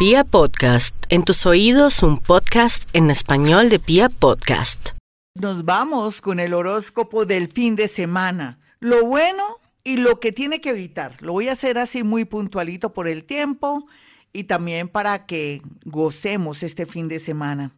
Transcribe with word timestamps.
Pia 0.00 0.24
Podcast, 0.24 0.96
en 1.10 1.24
tus 1.24 1.44
oídos 1.44 2.02
un 2.02 2.16
podcast 2.16 2.88
en 2.94 3.10
español 3.10 3.68
de 3.68 3.78
Pia 3.78 4.08
Podcast. 4.08 4.92
Nos 5.34 5.66
vamos 5.66 6.22
con 6.22 6.40
el 6.40 6.54
horóscopo 6.54 7.26
del 7.26 7.48
fin 7.48 7.76
de 7.76 7.86
semana. 7.86 8.58
Lo 8.78 9.04
bueno 9.04 9.58
y 9.84 9.98
lo 9.98 10.18
que 10.18 10.32
tiene 10.32 10.62
que 10.62 10.70
evitar. 10.70 11.20
Lo 11.20 11.34
voy 11.34 11.48
a 11.48 11.52
hacer 11.52 11.76
así 11.76 12.02
muy 12.02 12.24
puntualito 12.24 12.94
por 12.94 13.08
el 13.08 13.24
tiempo 13.24 13.88
y 14.32 14.44
también 14.44 14.88
para 14.88 15.26
que 15.26 15.60
gocemos 15.84 16.62
este 16.62 16.86
fin 16.86 17.08
de 17.08 17.18
semana. 17.18 17.76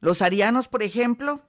Los 0.00 0.22
arianos, 0.22 0.68
por 0.68 0.84
ejemplo, 0.84 1.42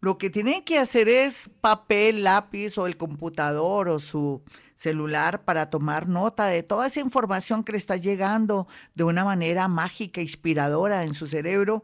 lo 0.00 0.18
que 0.18 0.30
tienen 0.30 0.62
que 0.62 0.78
hacer 0.78 1.08
es 1.08 1.50
papel, 1.60 2.24
lápiz 2.24 2.78
o 2.78 2.86
el 2.86 2.96
computador 2.96 3.88
o 3.88 3.98
su 3.98 4.42
celular 4.76 5.42
para 5.44 5.70
tomar 5.70 6.06
nota 6.06 6.46
de 6.46 6.62
toda 6.62 6.86
esa 6.86 7.00
información 7.00 7.64
que 7.64 7.72
le 7.72 7.78
está 7.78 7.96
llegando 7.96 8.68
de 8.94 9.04
una 9.04 9.24
manera 9.24 9.68
mágica, 9.68 10.20
inspiradora 10.20 11.04
en 11.04 11.14
su 11.14 11.26
cerebro 11.26 11.82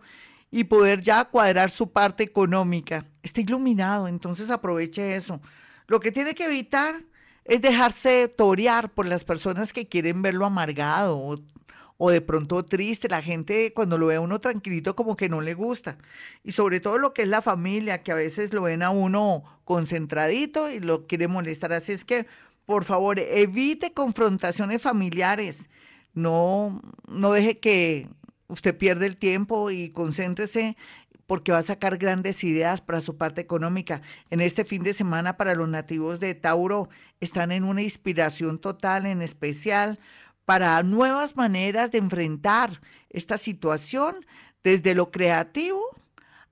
y 0.51 0.64
poder 0.64 1.01
ya 1.01 1.24
cuadrar 1.24 1.70
su 1.70 1.90
parte 1.90 2.23
económica. 2.23 3.06
Está 3.23 3.40
iluminado, 3.40 4.06
entonces 4.09 4.51
aproveche 4.51 5.16
eso. 5.16 5.40
Lo 5.87 6.01
que 6.01 6.12
tiene 6.12 6.34
que 6.34 6.45
evitar 6.45 7.02
es 7.45 7.62
dejarse 7.62 8.29
torear 8.29 8.90
por 8.90 9.06
las 9.06 9.24
personas 9.24 9.73
que 9.73 9.88
quieren 9.88 10.23
verlo 10.23 10.45
amargado 10.45 11.18
o 11.18 11.38
o 12.05 12.11
de 12.11 12.20
pronto 12.20 12.65
triste. 12.65 13.09
La 13.09 13.23
gente 13.23 13.73
cuando 13.73 13.97
lo 13.97 14.09
ve 14.09 14.16
a 14.16 14.20
uno 14.20 14.41
tranquilito 14.41 14.97
como 14.97 15.16
que 15.16 15.29
no 15.29 15.41
le 15.41 15.55
gusta. 15.55 15.98
Y 16.43 16.51
sobre 16.51 16.80
todo 16.80 16.98
lo 16.98 17.15
que 17.15 17.23
es 17.23 17.29
la 17.29 17.43
familia, 17.43 18.02
que 18.02 18.10
a 18.10 18.16
veces 18.16 18.52
lo 18.52 18.62
ven 18.62 18.83
a 18.83 18.91
uno 18.91 19.45
concentradito 19.65 20.69
y 20.69 20.80
lo 20.80 21.07
quiere 21.07 21.29
molestar. 21.29 21.73
Así 21.73 21.93
es 21.93 22.05
que, 22.05 22.27
por 22.66 22.83
favor, 22.83 23.20
evite 23.20 23.93
confrontaciones 23.93 24.83
familiares. 24.83 25.70
No, 26.12 26.83
no 27.07 27.30
deje 27.30 27.60
que 27.60 28.09
usted 28.48 28.77
pierda 28.77 29.07
el 29.07 29.16
tiempo 29.16 29.71
y 29.71 29.91
concéntrese 29.91 30.77
porque 31.29 31.52
va 31.52 31.59
a 31.59 31.63
sacar 31.63 31.98
grandes 31.98 32.43
ideas 32.43 32.80
para 32.80 33.01
su 33.01 33.16
parte 33.16 33.41
económica. 33.41 34.02
En 34.29 34.41
este 34.41 34.65
fin 34.65 34.82
de 34.82 34.93
semana 34.93 35.37
para 35.37 35.54
los 35.54 35.69
nativos 35.69 36.19
de 36.19 36.35
Tauro 36.35 36.88
están 37.21 37.52
en 37.52 37.63
una 37.63 37.82
inspiración 37.82 38.59
total, 38.59 39.07
en 39.07 39.23
especial 39.23 40.01
para 40.45 40.82
nuevas 40.82 41.37
maneras 41.37 41.90
de 41.90 41.98
enfrentar 41.98 42.80
esta 43.10 43.38
situación, 43.38 44.16
desde 44.65 44.95
lo 44.95 45.10
creativo 45.10 45.80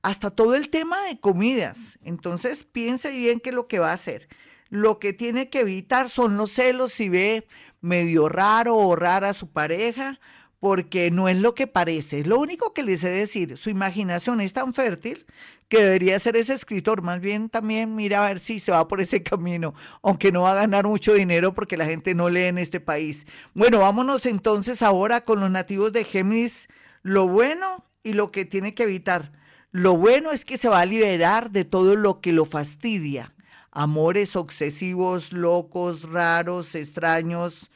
hasta 0.02 0.30
todo 0.30 0.54
el 0.54 0.70
tema 0.70 1.00
de 1.04 1.20
comidas. 1.20 1.98
Entonces 2.02 2.64
piense 2.64 3.10
bien 3.10 3.40
qué 3.40 3.50
es 3.50 3.54
lo 3.54 3.68
que 3.68 3.78
va 3.78 3.90
a 3.90 3.94
hacer. 3.94 4.28
Lo 4.68 4.98
que 4.98 5.12
tiene 5.12 5.50
que 5.50 5.60
evitar 5.60 6.08
son 6.08 6.36
los 6.36 6.52
celos 6.52 6.92
si 6.92 7.08
ve 7.08 7.46
medio 7.80 8.28
raro 8.28 8.76
o 8.76 8.96
rara 8.96 9.30
a 9.30 9.34
su 9.34 9.50
pareja, 9.50 10.20
porque 10.60 11.10
no 11.10 11.28
es 11.28 11.38
lo 11.38 11.54
que 11.54 11.66
parece. 11.66 12.22
Lo 12.24 12.38
único 12.38 12.72
que 12.74 12.82
le 12.82 12.96
sé 12.98 13.08
decir, 13.08 13.56
su 13.56 13.70
imaginación 13.70 14.42
es 14.42 14.52
tan 14.52 14.74
fértil 14.74 15.26
que 15.68 15.82
debería 15.82 16.18
ser 16.18 16.36
ese 16.36 16.52
escritor. 16.52 17.00
Más 17.00 17.20
bien 17.20 17.48
también 17.48 17.96
mira 17.96 18.22
a 18.22 18.28
ver 18.28 18.40
si 18.40 18.60
se 18.60 18.70
va 18.70 18.86
por 18.86 19.00
ese 19.00 19.22
camino, 19.24 19.74
aunque 20.02 20.30
no 20.30 20.42
va 20.42 20.52
a 20.52 20.56
ganar 20.56 20.86
mucho 20.86 21.14
dinero 21.14 21.54
porque 21.54 21.78
la 21.78 21.86
gente 21.86 22.14
no 22.14 22.28
lee 22.28 22.44
en 22.44 22.58
este 22.58 22.78
país. 22.78 23.26
Bueno, 23.54 23.78
vámonos 23.78 24.26
entonces 24.26 24.82
ahora 24.82 25.24
con 25.24 25.40
los 25.40 25.50
nativos 25.50 25.92
de 25.94 26.04
Géminis, 26.04 26.68
lo 27.02 27.26
bueno 27.26 27.86
y 28.02 28.12
lo 28.12 28.30
que 28.30 28.44
tiene 28.44 28.74
que 28.74 28.82
evitar. 28.82 29.32
Lo 29.72 29.96
bueno 29.96 30.30
es 30.30 30.44
que 30.44 30.58
se 30.58 30.68
va 30.68 30.80
a 30.80 30.86
liberar 30.86 31.50
de 31.52 31.64
todo 31.64 31.96
lo 31.96 32.20
que 32.20 32.32
lo 32.32 32.44
fastidia. 32.44 33.32
Amores 33.70 34.36
obsesivos, 34.36 35.32
locos, 35.32 36.02
raros, 36.02 36.74
extraños, 36.74 37.70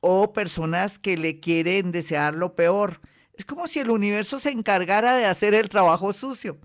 o 0.00 0.32
personas 0.32 0.98
que 0.98 1.16
le 1.16 1.40
quieren 1.40 1.92
desear 1.92 2.34
lo 2.34 2.54
peor. 2.54 3.00
Es 3.34 3.44
como 3.44 3.68
si 3.68 3.78
el 3.78 3.90
universo 3.90 4.38
se 4.38 4.50
encargara 4.50 5.16
de 5.16 5.26
hacer 5.26 5.54
el 5.54 5.68
trabajo 5.68 6.12
sucio. 6.12 6.58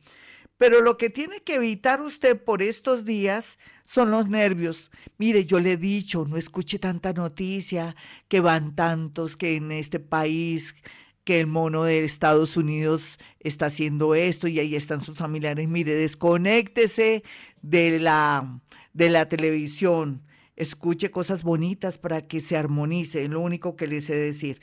Pero 0.57 0.81
lo 0.81 0.97
que 0.97 1.09
tiene 1.09 1.41
que 1.41 1.55
evitar 1.55 2.01
usted 2.01 2.41
por 2.41 2.61
estos 2.61 3.05
días 3.05 3.57
son 3.85 4.11
los 4.11 4.29
nervios. 4.29 4.91
Mire, 5.17 5.45
yo 5.45 5.59
le 5.59 5.73
he 5.73 5.77
dicho, 5.77 6.25
no 6.25 6.37
escuche 6.37 6.79
tanta 6.79 7.13
noticia, 7.13 7.95
que 8.27 8.39
van 8.39 8.75
tantos, 8.75 9.35
que 9.35 9.55
en 9.55 9.71
este 9.71 9.99
país, 9.99 10.75
que 11.23 11.39
el 11.39 11.47
mono 11.47 11.83
de 11.83 12.03
Estados 12.05 12.57
Unidos 12.57 13.19
está 13.39 13.67
haciendo 13.67 14.15
esto 14.15 14.47
y 14.47 14.59
ahí 14.59 14.75
están 14.75 15.01
sus 15.01 15.17
familiares. 15.17 15.67
Mire, 15.67 15.95
desconéctese 15.95 17.23
de 17.61 17.99
la, 17.99 18.61
de 18.93 19.09
la 19.09 19.27
televisión 19.29 20.23
escuche 20.55 21.11
cosas 21.11 21.43
bonitas 21.43 21.97
para 21.97 22.21
que 22.21 22.39
se 22.39 22.57
armonice, 22.57 23.23
es 23.23 23.29
lo 23.29 23.41
único 23.41 23.75
que 23.75 23.87
le 23.87 24.01
sé 24.01 24.15
decir. 24.15 24.59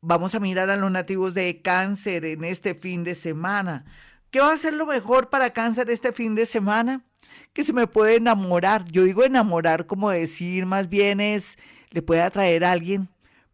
Vamos 0.00 0.34
a 0.34 0.40
mirar 0.40 0.70
a 0.70 0.76
los 0.76 0.90
nativos 0.90 1.34
de 1.34 1.62
cáncer 1.62 2.24
en 2.24 2.44
este 2.44 2.74
fin 2.74 3.04
de 3.04 3.14
semana. 3.14 3.84
¿Qué 4.30 4.40
va 4.40 4.52
a 4.52 4.56
ser 4.58 4.74
lo 4.74 4.86
mejor 4.86 5.30
para 5.30 5.52
cáncer 5.52 5.88
este 5.90 6.12
fin 6.12 6.34
de 6.34 6.44
semana? 6.44 7.04
Que 7.52 7.62
se 7.62 7.72
me 7.72 7.86
puede 7.86 8.16
enamorar. 8.16 8.84
Yo 8.90 9.04
digo 9.04 9.24
enamorar 9.24 9.86
como 9.86 10.10
decir, 10.10 10.66
más 10.66 10.88
bien 10.88 11.20
es, 11.20 11.56
le 11.90 12.02
puede 12.02 12.20
atraer 12.20 12.64
a 12.64 12.72
alguien, 12.72 13.08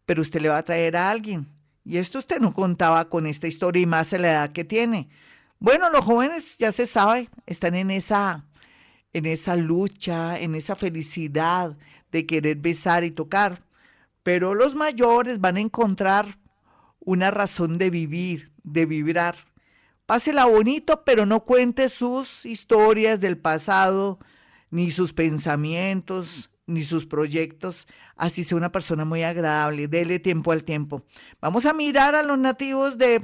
pero 0.05 0.21
usted 0.21 0.41
le 0.41 0.49
va 0.49 0.55
a 0.55 0.59
atraer 0.59 0.97
a 0.97 1.09
alguien. 1.09 1.47
Y 1.85 1.97
esto 1.97 2.19
usted 2.19 2.39
no 2.39 2.53
contaba 2.53 3.09
con 3.09 3.27
esta 3.27 3.47
historia 3.47 3.81
y 3.81 3.85
más 3.85 4.13
a 4.13 4.17
la 4.17 4.31
edad 4.31 4.51
que 4.51 4.65
tiene. 4.65 5.09
Bueno, 5.59 5.89
los 5.89 6.03
jóvenes 6.03 6.57
ya 6.57 6.71
se 6.71 6.87
sabe, 6.87 7.29
están 7.45 7.75
en 7.75 7.91
esa 7.91 8.45
en 9.13 9.25
esa 9.25 9.55
lucha, 9.55 10.39
en 10.39 10.55
esa 10.55 10.75
felicidad 10.75 11.77
de 12.11 12.25
querer 12.25 12.57
besar 12.57 13.03
y 13.03 13.11
tocar. 13.11 13.63
Pero 14.23 14.53
los 14.53 14.75
mayores 14.75 15.39
van 15.39 15.57
a 15.57 15.61
encontrar 15.61 16.37
una 16.99 17.31
razón 17.31 17.77
de 17.77 17.89
vivir, 17.89 18.51
de 18.63 18.85
vibrar. 18.85 19.35
Pásela 20.05 20.45
bonito, 20.45 21.03
pero 21.03 21.25
no 21.25 21.45
cuente 21.45 21.89
sus 21.89 22.45
historias 22.45 23.19
del 23.19 23.37
pasado, 23.37 24.19
ni 24.69 24.91
sus 24.91 25.13
pensamientos, 25.13 26.49
ni 26.65 26.83
sus 26.83 27.05
proyectos. 27.05 27.87
Así 28.15 28.43
sea 28.43 28.57
una 28.57 28.71
persona 28.71 29.05
muy 29.05 29.23
agradable. 29.23 29.87
Dele 29.87 30.19
tiempo 30.19 30.51
al 30.51 30.63
tiempo. 30.63 31.03
Vamos 31.39 31.65
a 31.65 31.73
mirar 31.73 32.15
a 32.15 32.23
los 32.23 32.37
nativos 32.37 32.97
de 32.97 33.23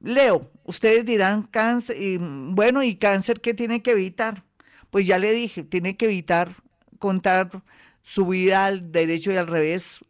Leo. 0.00 0.50
Ustedes 0.64 1.04
dirán 1.04 1.44
cáncer, 1.44 2.00
y, 2.00 2.18
bueno, 2.18 2.82
¿y 2.82 2.96
cáncer 2.96 3.40
qué 3.40 3.54
tiene 3.54 3.82
que 3.82 3.92
evitar? 3.92 4.44
Pues 4.94 5.08
ya 5.08 5.18
le 5.18 5.32
dije, 5.32 5.64
tiene 5.64 5.96
que 5.96 6.04
evitar 6.04 6.54
contar 7.00 7.50
su 8.04 8.28
vida 8.28 8.66
al 8.66 8.92
derecho 8.92 9.32
y 9.32 9.36
al 9.36 9.48
revés 9.48 10.04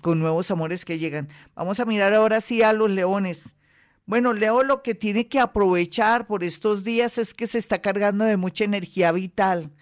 con 0.00 0.18
nuevos 0.18 0.50
amores 0.50 0.86
que 0.86 0.98
llegan. 0.98 1.28
Vamos 1.54 1.78
a 1.78 1.84
mirar 1.84 2.14
ahora 2.14 2.40
sí 2.40 2.62
a 2.62 2.72
los 2.72 2.90
leones. 2.90 3.42
Bueno, 4.06 4.32
Leo 4.32 4.62
lo 4.62 4.82
que 4.82 4.94
tiene 4.94 5.28
que 5.28 5.40
aprovechar 5.40 6.26
por 6.26 6.42
estos 6.42 6.84
días 6.84 7.18
es 7.18 7.34
que 7.34 7.46
se 7.46 7.58
está 7.58 7.82
cargando 7.82 8.24
de 8.24 8.38
mucha 8.38 8.64
energía 8.64 9.12
vital, 9.12 9.72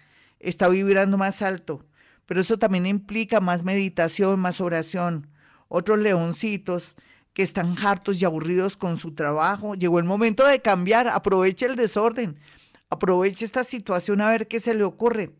está 0.41 0.67
vibrando 0.67 1.17
más 1.17 1.41
alto, 1.41 1.85
pero 2.25 2.41
eso 2.41 2.57
también 2.57 2.85
implica 2.85 3.39
más 3.39 3.63
meditación, 3.63 4.41
más 4.41 4.59
oración. 4.59 5.29
Otros 5.69 5.99
leoncitos 5.99 6.97
que 7.33 7.43
están 7.43 7.77
hartos 7.81 8.21
y 8.21 8.25
aburridos 8.25 8.75
con 8.75 8.97
su 8.97 9.15
trabajo, 9.15 9.75
llegó 9.75 9.99
el 9.99 10.05
momento 10.05 10.45
de 10.45 10.59
cambiar, 10.61 11.07
aproveche 11.07 11.65
el 11.65 11.77
desorden, 11.77 12.37
Aproveche 12.93 13.45
esta 13.45 13.63
situación 13.63 14.21
a 14.21 14.29
ver 14.29 14.47
qué 14.47 14.59
se 14.59 14.75
le 14.75 14.83
ocurre. 14.83 15.31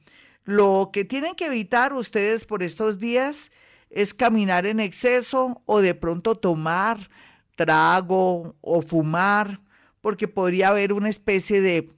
Lo 0.44 0.90
que 0.92 1.06
tienen 1.06 1.36
que 1.36 1.46
evitar 1.46 1.94
ustedes 1.94 2.46
por 2.46 2.64
estos 2.64 3.00
días 3.00 3.52
es 3.90 4.14
caminar 4.14 4.66
en 4.66 4.80
exceso 4.80 5.62
o 5.66 5.80
de 5.80 5.94
pronto 5.94 6.36
tomar 6.36 7.10
trago 7.56 8.56
o 8.62 8.82
fumar, 8.82 9.62
porque 10.02 10.28
podría 10.28 10.70
haber 10.70 10.94
una 10.94 11.10
especie 11.10 11.62
de, 11.62 11.92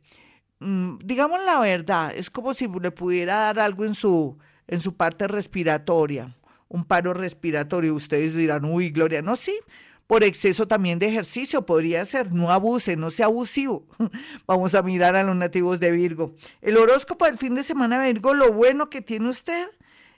mm, 0.60 0.98
digamos 1.04 1.40
la 1.46 1.60
verdad, 1.60 2.14
es 2.16 2.30
como 2.30 2.54
si 2.54 2.68
le 2.68 2.92
pudiera 2.92 3.36
dar 3.36 3.60
algo 3.60 3.86
en 3.86 3.96
su, 3.96 4.38
en 4.68 4.80
su 4.82 4.96
parte 4.96 5.28
respiratoria, 5.28 6.36
un 6.68 6.84
paro 6.84 7.14
respiratorio. 7.14 7.96
Ustedes 7.96 8.34
dirán, 8.36 8.66
uy, 8.66 8.90
Gloria, 8.90 9.22
no, 9.22 9.36
sí, 9.36 9.58
por 10.08 10.24
exceso 10.24 10.68
también 10.68 11.00
de 11.00 11.08
ejercicio, 11.08 11.66
podría 11.66 12.06
ser, 12.06 12.32
no 12.32 12.52
abuse, 12.52 12.96
no 12.96 13.10
sea 13.10 13.26
abusivo. 13.26 13.88
Vamos 14.48 14.76
a 14.76 14.84
mirar 14.84 15.16
a 15.16 15.24
los 15.24 15.36
nativos 15.36 15.80
de 15.80 15.92
Virgo. 15.92 16.36
El 16.62 16.78
horóscopo 16.78 17.26
del 17.26 17.38
fin 17.38 17.56
de 17.56 17.64
semana 17.64 18.04
Virgo, 18.04 18.34
lo 18.34 18.54
bueno 18.54 18.90
que 18.90 19.02
tiene 19.02 19.30
usted 19.30 19.70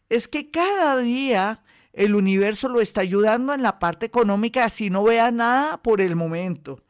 es 0.10 0.28
que 0.28 0.52
cada 0.52 0.98
día 0.98 1.64
el 1.94 2.16
universo 2.16 2.70
lo 2.70 2.82
está 2.82 3.02
ayudando 3.02 3.54
en 3.54 3.64
la 3.64 3.80
parte 3.80 4.06
económica, 4.06 4.66
así 4.66 4.90
no 4.90 5.04
vea 5.04 5.32
nada 5.32 5.82
por 5.82 6.02
el 6.02 6.16
momento. 6.16 6.84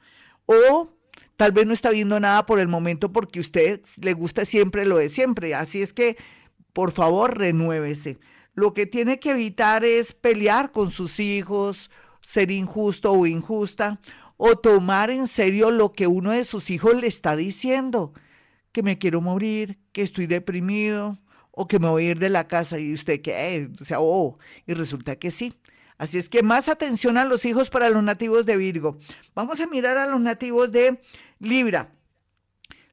O 0.45 0.89
tal 1.35 1.51
vez 1.51 1.67
no 1.67 1.73
está 1.73 1.91
viendo 1.91 2.19
nada 2.19 2.45
por 2.45 2.59
el 2.59 2.67
momento 2.67 3.13
porque 3.13 3.39
a 3.39 3.41
usted 3.41 3.81
le 4.01 4.13
gusta 4.13 4.44
siempre 4.44 4.85
lo 4.85 4.97
de 4.97 5.09
siempre. 5.09 5.53
Así 5.53 5.81
es 5.81 5.94
que, 5.94 6.17
por 6.73 6.91
favor, 6.91 7.38
renuévese. 7.38 8.17
Lo 8.53 8.73
que 8.73 8.88
tiene 8.88 9.19
que 9.19 9.31
evitar 9.31 9.85
es 9.85 10.13
pelear 10.13 10.71
con 10.71 10.89
sus 10.89 11.19
hijos 11.19 11.91
ser 12.27 12.51
injusto 12.51 13.13
o 13.13 13.25
injusta, 13.25 14.01
o 14.35 14.57
tomar 14.57 15.09
en 15.09 15.27
serio 15.27 15.71
lo 15.71 15.94
que 15.94 16.07
uno 16.07 16.31
de 16.31 16.44
sus 16.44 16.69
hijos 16.71 17.00
le 17.00 17.07
está 17.07 17.38
diciendo, 17.38 18.12
que 18.74 18.83
me 18.83 18.97
quiero 18.97 19.21
morir, 19.21 19.79
que 19.94 20.01
estoy 20.01 20.27
deprimido, 20.27 21.18
o 21.51 21.69
que 21.69 21.79
me 21.79 21.88
voy 21.88 22.06
a 22.06 22.12
ir 22.12 22.19
de 22.19 22.27
la 22.27 22.45
casa 22.50 22.79
y 22.79 22.91
usted 22.91 23.21
que, 23.21 23.69
o 23.79 23.85
sea, 23.85 24.01
oh, 24.01 24.38
y 24.65 24.74
resulta 24.74 25.15
que 25.15 25.31
sí. 25.31 25.53
Así 25.97 26.18
es 26.18 26.27
que 26.27 26.44
más 26.44 26.68
atención 26.68 27.18
a 27.18 27.24
los 27.24 27.45
hijos 27.45 27.69
para 27.69 27.89
los 27.89 28.03
nativos 28.03 28.45
de 28.45 28.57
Virgo. 28.57 28.97
Vamos 29.33 29.62
a 29.62 29.68
mirar 29.68 29.97
a 29.97 30.06
los 30.06 30.19
nativos 30.19 30.69
de 30.73 31.00
Libra. 31.39 31.94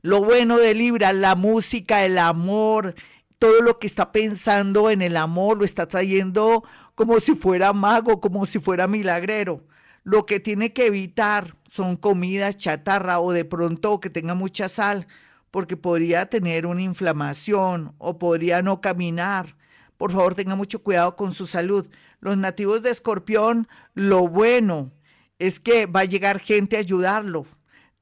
Lo 0.00 0.22
bueno 0.22 0.58
de 0.58 0.74
Libra, 0.74 1.12
la 1.12 1.34
música, 1.34 2.04
el 2.04 2.18
amor, 2.18 2.94
todo 3.44 3.60
lo 3.60 3.78
que 3.78 3.86
está 3.86 4.10
pensando 4.10 4.88
en 4.88 5.02
el 5.02 5.18
amor 5.18 5.58
lo 5.58 5.66
está 5.66 5.86
trayendo 5.86 6.64
como 6.94 7.20
si 7.20 7.34
fuera 7.34 7.74
mago, 7.74 8.18
como 8.18 8.46
si 8.46 8.58
fuera 8.58 8.86
milagrero. 8.86 9.66
Lo 10.02 10.24
que 10.24 10.40
tiene 10.40 10.72
que 10.72 10.86
evitar 10.86 11.54
son 11.70 11.98
comidas 11.98 12.56
chatarra 12.56 13.20
o 13.20 13.32
de 13.32 13.44
pronto 13.44 14.00
que 14.00 14.08
tenga 14.08 14.34
mucha 14.34 14.70
sal, 14.70 15.06
porque 15.50 15.76
podría 15.76 16.24
tener 16.24 16.64
una 16.64 16.80
inflamación 16.80 17.94
o 17.98 18.18
podría 18.18 18.62
no 18.62 18.80
caminar. 18.80 19.58
Por 19.98 20.10
favor, 20.10 20.34
tenga 20.34 20.56
mucho 20.56 20.82
cuidado 20.82 21.14
con 21.14 21.34
su 21.34 21.44
salud. 21.44 21.86
Los 22.20 22.38
nativos 22.38 22.82
de 22.82 22.92
Escorpión, 22.92 23.68
lo 23.92 24.26
bueno 24.26 24.90
es 25.38 25.60
que 25.60 25.84
va 25.84 26.00
a 26.00 26.04
llegar 26.06 26.38
gente 26.40 26.76
a 26.76 26.80
ayudarlo. 26.80 27.44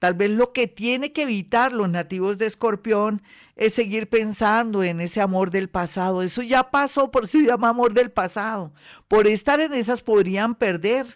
Tal 0.03 0.15
vez 0.15 0.33
lo 0.33 0.53
que 0.53 0.67
tiene 0.67 1.13
que 1.13 1.23
evitar 1.23 1.73
los 1.73 1.89
nativos 1.89 2.37
de 2.37 2.47
Escorpión 2.47 3.23
es 3.55 3.75
seguir 3.75 4.09
pensando 4.09 4.83
en 4.83 5.01
ese 5.01 5.21
amor 5.21 5.53
del 5.53 5.69
pasado. 5.69 6.25
Eso 6.25 6.43
ya 6.43 6.73
pasó, 6.73 7.13
por 7.13 7.29
si 7.29 7.47
llama 7.47 7.69
amor 7.69 7.95
del 7.95 8.11
pasado. 8.11 8.73
Por 9.07 9.29
estar 9.29 9.61
en 9.61 9.73
esas 9.75 10.01
podrían 10.01 10.57
perder 10.57 11.07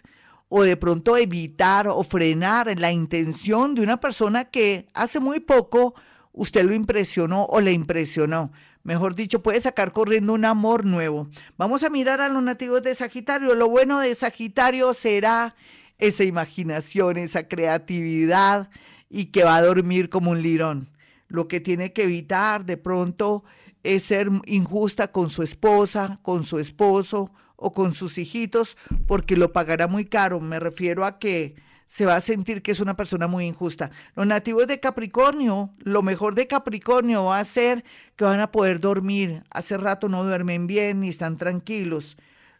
o 0.47 0.63
de 0.63 0.77
pronto 0.77 1.17
evitar 1.17 1.89
o 1.89 2.01
frenar 2.05 2.79
la 2.79 2.93
intención 2.93 3.75
de 3.75 3.81
una 3.81 3.97
persona 3.99 4.45
que 4.45 4.87
hace 4.93 5.19
muy 5.19 5.41
poco 5.41 5.93
usted 6.31 6.63
lo 6.63 6.73
impresionó 6.73 7.43
o 7.43 7.59
le 7.59 7.73
impresionó. 7.73 8.53
Mejor 8.83 9.15
dicho, 9.15 9.43
puede 9.43 9.59
sacar 9.59 9.91
corriendo 9.91 10.31
un 10.31 10.45
amor 10.45 10.85
nuevo. 10.85 11.27
Vamos 11.57 11.83
a 11.83 11.89
mirar 11.89 12.21
a 12.21 12.29
los 12.29 12.41
nativos 12.41 12.83
de 12.83 12.95
Sagitario. 12.95 13.53
Lo 13.53 13.67
bueno 13.67 13.99
de 13.99 14.15
Sagitario 14.15 14.93
será 14.93 15.55
esa 15.97 16.23
imaginación, 16.23 17.17
esa 17.17 17.47
creatividad 17.47 18.69
y 19.09 19.25
que 19.25 19.43
va 19.43 19.55
a 19.55 19.61
dormir 19.61 20.09
como 20.09 20.31
un 20.31 20.41
lirón. 20.41 20.89
Lo 21.27 21.47
que 21.47 21.59
tiene 21.59 21.93
que 21.93 22.03
evitar 22.03 22.65
de 22.65 22.77
pronto 22.77 23.43
es 23.83 24.03
ser 24.03 24.29
injusta 24.45 25.11
con 25.11 25.29
su 25.29 25.43
esposa, 25.43 26.19
con 26.21 26.43
su 26.43 26.59
esposo 26.59 27.31
o 27.55 27.73
con 27.73 27.93
sus 27.93 28.17
hijitos, 28.17 28.77
porque 29.07 29.35
lo 29.35 29.51
pagará 29.51 29.87
muy 29.87 30.05
caro. 30.05 30.39
Me 30.39 30.59
refiero 30.59 31.05
a 31.05 31.19
que 31.19 31.55
se 31.87 32.05
va 32.05 32.17
a 32.17 32.21
sentir 32.21 32.61
que 32.61 32.71
es 32.71 32.79
una 32.79 32.95
persona 32.95 33.27
muy 33.27 33.45
injusta. 33.45 33.91
Los 34.15 34.27
nativos 34.27 34.67
de 34.67 34.79
Capricornio, 34.79 35.71
lo 35.79 36.01
mejor 36.01 36.35
de 36.35 36.47
Capricornio 36.47 37.25
va 37.25 37.39
a 37.39 37.45
ser 37.45 37.83
que 38.15 38.25
van 38.25 38.41
a 38.41 38.51
poder 38.51 38.79
dormir. 38.79 39.43
Hace 39.49 39.77
rato 39.77 40.09
no 40.09 40.23
duermen 40.23 40.67
bien 40.67 40.99
ni 40.99 41.09
están 41.09 41.37
tranquilos. 41.37 42.17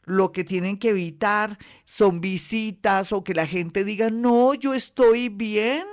Lo 0.08 0.32
que 0.32 0.44
tienen 0.44 0.80
que 0.80 0.90
evitar 0.90 1.60
son 1.86 2.20
visitas 2.20 3.14
o 3.14 3.24
que 3.24 3.36
la 3.36 3.46
gente 3.46 3.84
diga, 3.84 4.10
no, 4.10 4.56
yo 4.56 4.74
estoy 4.74 5.30
bien 5.30 5.86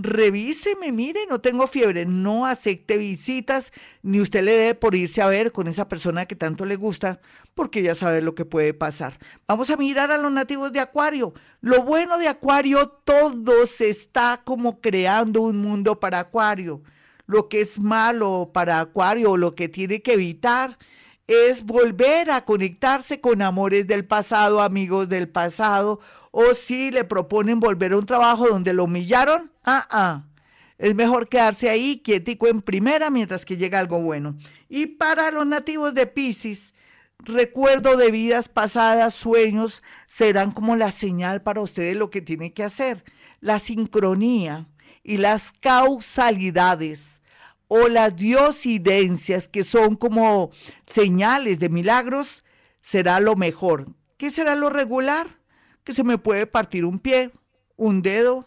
revíseme, 0.00 0.92
mire, 0.92 1.26
no 1.28 1.40
tengo 1.40 1.66
fiebre, 1.66 2.06
no 2.06 2.46
acepte 2.46 2.96
visitas, 2.98 3.72
ni 4.02 4.20
usted 4.20 4.44
le 4.44 4.52
debe 4.52 4.74
por 4.76 4.94
irse 4.94 5.20
a 5.20 5.26
ver 5.26 5.50
con 5.50 5.66
esa 5.66 5.88
persona 5.88 6.26
que 6.26 6.36
tanto 6.36 6.64
le 6.64 6.76
gusta, 6.76 7.20
porque 7.54 7.82
ya 7.82 7.96
sabe 7.96 8.22
lo 8.22 8.36
que 8.36 8.44
puede 8.44 8.74
pasar. 8.74 9.18
Vamos 9.48 9.70
a 9.70 9.76
mirar 9.76 10.12
a 10.12 10.18
los 10.18 10.30
nativos 10.30 10.72
de 10.72 10.78
Acuario. 10.78 11.34
Lo 11.60 11.82
bueno 11.82 12.16
de 12.16 12.28
Acuario, 12.28 12.86
todo 12.86 13.66
se 13.66 13.88
está 13.88 14.40
como 14.44 14.80
creando 14.80 15.40
un 15.40 15.56
mundo 15.56 15.98
para 15.98 16.20
Acuario. 16.20 16.80
Lo 17.26 17.48
que 17.48 17.60
es 17.60 17.80
malo 17.80 18.52
para 18.54 18.78
Acuario, 18.78 19.36
lo 19.36 19.56
que 19.56 19.68
tiene 19.68 20.00
que 20.00 20.12
evitar, 20.12 20.78
es 21.28 21.64
volver 21.64 22.30
a 22.30 22.44
conectarse 22.46 23.20
con 23.20 23.42
amores 23.42 23.86
del 23.86 24.06
pasado, 24.06 24.62
amigos 24.62 25.10
del 25.10 25.28
pasado, 25.28 26.00
o 26.30 26.54
si 26.54 26.90
le 26.90 27.04
proponen 27.04 27.60
volver 27.60 27.92
a 27.92 27.98
un 27.98 28.06
trabajo 28.06 28.48
donde 28.48 28.72
lo 28.72 28.84
humillaron, 28.84 29.52
ah, 29.64 29.86
ah. 29.90 30.24
Es 30.78 30.94
mejor 30.94 31.28
quedarse 31.28 31.68
ahí 31.68 31.98
quietico 31.98 32.46
en 32.46 32.62
primera 32.62 33.10
mientras 33.10 33.44
que 33.44 33.56
llega 33.56 33.80
algo 33.80 34.00
bueno. 34.00 34.36
Y 34.68 34.86
para 34.86 35.30
los 35.32 35.44
nativos 35.44 35.92
de 35.92 36.06
Pisces, 36.06 36.72
recuerdo 37.18 37.96
de 37.96 38.12
vidas 38.12 38.48
pasadas, 38.48 39.12
sueños, 39.12 39.82
serán 40.06 40.52
como 40.52 40.76
la 40.76 40.92
señal 40.92 41.42
para 41.42 41.60
ustedes 41.60 41.96
lo 41.96 42.10
que 42.10 42.22
tienen 42.22 42.52
que 42.52 42.62
hacer. 42.62 43.04
La 43.40 43.58
sincronía 43.58 44.68
y 45.02 45.16
las 45.16 45.50
causalidades 45.50 47.17
o 47.68 47.88
las 47.88 48.16
diosidencias, 48.16 49.46
que 49.46 49.62
son 49.62 49.96
como 49.96 50.50
señales 50.86 51.60
de 51.60 51.68
milagros, 51.68 52.42
será 52.80 53.20
lo 53.20 53.36
mejor. 53.36 53.88
¿Qué 54.16 54.30
será 54.30 54.56
lo 54.56 54.70
regular? 54.70 55.38
Que 55.84 55.92
se 55.92 56.02
me 56.02 56.18
puede 56.18 56.46
partir 56.46 56.84
un 56.84 56.98
pie, 56.98 57.30
un 57.76 58.02
dedo, 58.02 58.44